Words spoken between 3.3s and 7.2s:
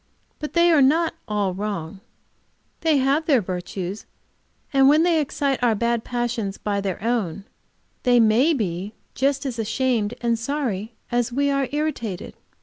virtues, and when they excite our bad passions by their